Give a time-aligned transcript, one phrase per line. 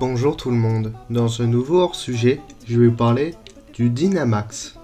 [0.00, 3.34] Bonjour tout le monde, dans ce nouveau hors-sujet, je vais vous parler
[3.74, 4.76] du Dynamax.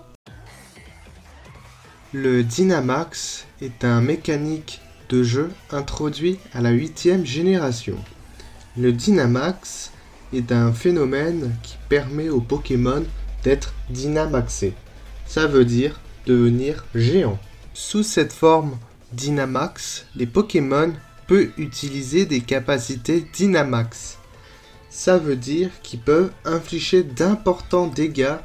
[2.12, 7.96] Le Dynamax est un mécanique de jeu introduit à la huitième génération.
[8.76, 9.90] Le Dynamax
[10.34, 13.02] est un phénomène qui permet aux Pokémon
[13.42, 14.74] d'être dynamaxés.
[15.24, 17.38] Ça veut dire devenir géant.
[17.72, 18.76] Sous cette forme
[19.14, 20.92] Dynamax, les Pokémon
[21.26, 24.18] peuvent utiliser des capacités Dynamax
[24.96, 28.38] ça veut dire qu'ils peuvent infliger d'importants dégâts,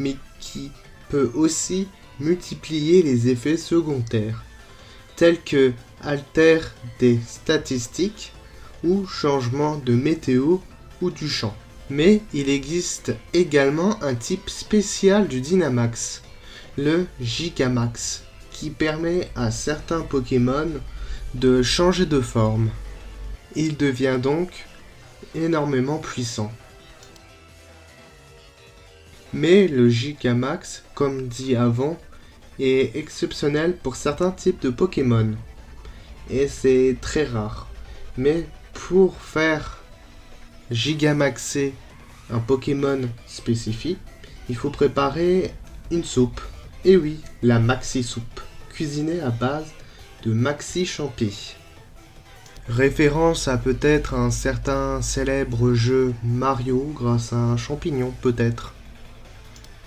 [0.00, 0.72] mais qui
[1.08, 1.86] peut aussi
[2.18, 4.42] multiplier les effets secondaires,
[5.14, 5.72] tels que
[6.02, 6.58] alter
[6.98, 8.32] des statistiques
[8.82, 10.56] ou changement de météo
[11.00, 11.54] ou du champ.
[11.90, 16.22] Mais il existe également un type spécial du Dynamax,
[16.76, 20.70] le Gigamax, qui permet à certains Pokémon
[21.34, 22.70] de changer de forme.
[23.54, 24.66] Il devient donc
[25.34, 26.52] énormément puissant.
[29.32, 31.98] Mais le Gigamax, comme dit avant,
[32.58, 35.34] est exceptionnel pour certains types de Pokémon.
[36.30, 37.68] Et c'est très rare.
[38.16, 39.82] Mais pour faire
[40.70, 41.74] Gigamaxer
[42.30, 43.98] un Pokémon spécifique,
[44.48, 45.52] il faut préparer
[45.90, 46.40] une soupe.
[46.84, 49.66] Et oui, la Maxi Soupe, cuisinée à base
[50.24, 51.56] de Maxi Champi.
[52.68, 58.72] Référence à peut-être un certain célèbre jeu Mario grâce à un champignon peut-être.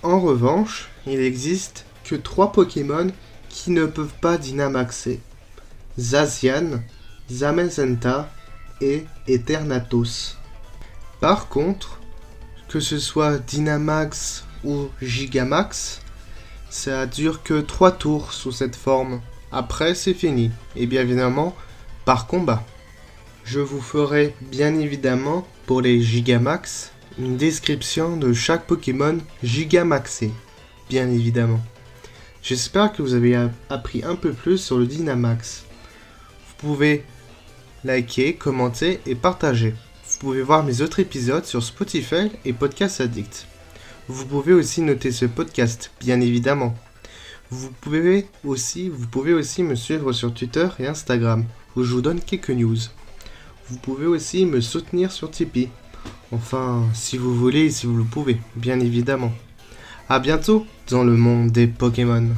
[0.04, 3.08] En revanche, il existe que trois Pokémon
[3.48, 5.20] qui ne peuvent pas Dynamaxer.
[5.98, 6.80] Zazian,
[7.28, 8.30] Zamazenta
[8.80, 10.38] et Eternatus.
[11.20, 11.98] Par contre,
[12.68, 16.00] que ce soit Dynamax ou Gigamax,
[16.70, 19.20] ça dure que 3 tours sous cette forme.
[19.50, 20.52] Après, c'est fini.
[20.76, 21.56] Et bien évidemment,
[22.08, 22.64] par combat.
[23.44, 30.30] Je vous ferai bien évidemment pour les Gigamax une description de chaque Pokémon Gigamaxé,
[30.88, 31.60] bien évidemment.
[32.42, 33.36] J'espère que vous avez
[33.68, 35.66] appris un peu plus sur le Dynamax.
[36.48, 37.04] Vous pouvez
[37.84, 39.74] liker, commenter et partager.
[40.08, 43.46] Vous pouvez voir mes autres épisodes sur Spotify et Podcast Addict.
[44.08, 46.74] Vous pouvez aussi noter ce podcast, bien évidemment.
[47.50, 51.44] Vous pouvez aussi, vous pouvez aussi me suivre sur Twitter et Instagram
[51.84, 52.78] je vous donne quelques news.
[53.68, 55.68] Vous pouvez aussi me soutenir sur Tipeee.
[56.32, 59.32] Enfin, si vous voulez, si vous le pouvez, bien évidemment.
[60.08, 62.28] A bientôt dans le monde des Pokémon.